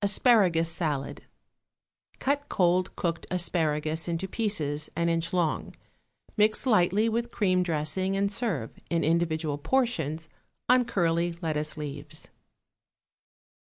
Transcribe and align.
=Asparagus 0.00 0.70
Salad.= 0.70 1.22
Cut 2.20 2.48
cold 2.48 2.94
cooked 2.94 3.26
asparagus 3.32 4.06
into 4.06 4.28
pieces 4.28 4.88
an 4.94 5.08
inch 5.08 5.32
long, 5.32 5.74
mix 6.36 6.66
lightly 6.66 7.08
with 7.08 7.32
cream 7.32 7.64
dressing 7.64 8.16
and 8.16 8.30
serve, 8.30 8.78
in 8.90 9.02
individual 9.02 9.58
portions, 9.58 10.28
on 10.68 10.84
curly 10.84 11.32
lettuce 11.42 11.76
leaves. 11.76 12.28